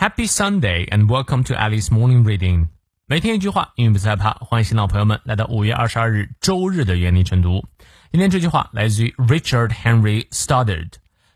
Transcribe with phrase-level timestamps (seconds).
[0.00, 2.68] Happy Sunday and welcome to Alice Morning Reading。
[3.06, 4.32] 每天一句话，英语不害怕。
[4.34, 7.64] 欢迎新老朋友们来到五月二十二日周日的原理晨读。
[8.12, 10.90] 今天这句话来自于 Richard Henry Stoddard，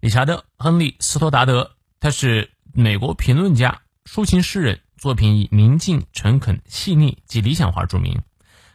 [0.00, 1.72] 理查德·亨利·斯托达德。
[2.00, 8.22] 他是美国评论家、抒情诗人，作品以宁静、诚恳、细腻及理想化着名。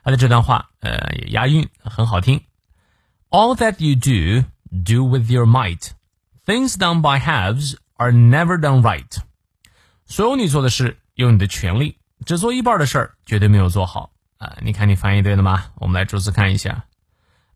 [0.04, 2.42] 他的这段话，呃，也押韵，很好听。
[3.30, 5.92] All that you do, do with your might.
[6.46, 9.18] Things done by halves are never done right.
[10.06, 14.58] 所有你做的事，用你的全力，只做一半的事儿，绝对没有做好啊！
[14.62, 15.66] 你看你翻译对了吗？
[15.76, 16.86] 我们来逐词看一下：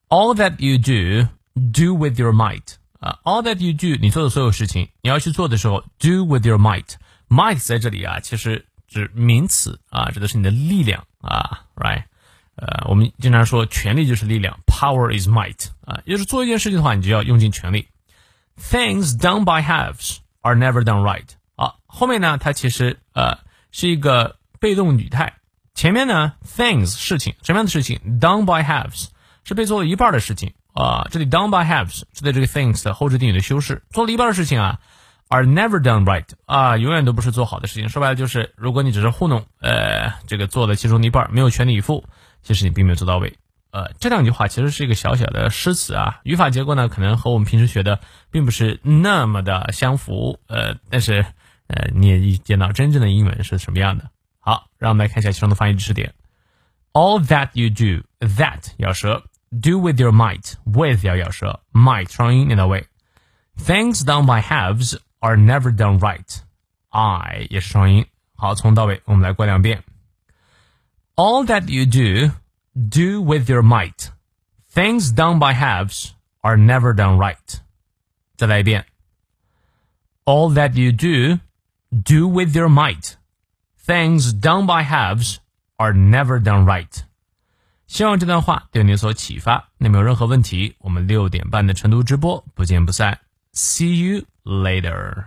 [0.08, 1.28] All that you do,
[1.74, 3.20] do with your might 啊！
[3.24, 12.04] All that you do，你做的所有事情，你要去做的时候，do with your might。might 在这里啊，其实指名词啊，指的是你的力量啊，right？
[12.56, 17.88] 呃，我们经常说权力就是力量，power is might 啊，也就是做一件事情的话，你就要用尽全力。
[18.58, 21.28] Things done by halves are never done right。
[21.61, 25.35] 好，后面呢，它其实呃是一个被动语态，
[25.75, 29.09] 前面呢 things 事情什么样的事情 done by halves
[29.45, 34.81] 是被做了一半的事情啊，这里 done by halves 是对这个 things 的后置定语的修饰，做了一半的事情啊
[35.29, 37.91] ，are never done right 啊，永远都不是做好的事情。
[37.91, 42.07] 说白了就是，如果你只是糊弄，呃，这个做了其中的一半，没有全力以赴，
[42.43, 43.37] 其实你并没有做到位。
[43.71, 51.27] 呃，这两句话其实是一个小小的诗词啊，语法结构呢可能和我们平时学的并不是那么的相符，呃，但是。
[51.70, 54.10] 呃，你也一见到真正的英文是什么样的。
[54.40, 56.14] 好，让我们来看一下其中的翻译知识点。
[56.94, 62.88] All that you do, that 咬舌，do with your might, with 要咬舌，might 双音念到位。
[63.58, 66.40] Things done by halves are never done right.
[66.90, 68.06] I 也是双音。
[68.36, 69.84] 好，从到尾我们来过两遍。
[71.16, 72.34] All that you do,
[72.74, 74.10] do with your might.
[74.74, 77.60] Things done by halves are never done right.
[78.36, 78.86] 再来一遍。
[80.26, 81.40] All that you do
[81.92, 83.16] do with your might.
[83.86, 85.38] Things done by halves
[85.78, 87.04] are never done right.
[87.88, 89.70] 希望这段话对你有所启发。
[89.78, 93.20] 那么有任何问题，我们六点半的晨读直播不见不散。
[93.54, 95.26] See you later.